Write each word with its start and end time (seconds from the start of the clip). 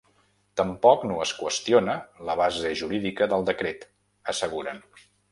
Tampoc 0.59 1.03
no 1.09 1.17
es 1.25 1.33
qüestiona 1.41 1.97
la 2.29 2.35
base 2.39 2.71
jurídica 2.79 3.27
del 3.35 3.45
decret, 3.51 3.85
asseguren. 4.33 4.81